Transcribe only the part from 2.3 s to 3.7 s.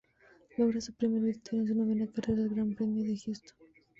el Gran Premio de Houston.